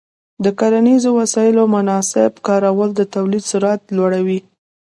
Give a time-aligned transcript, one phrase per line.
[0.43, 4.39] د کرنیزو وسایلو مناسب کارول د تولید سرعت لوړوي.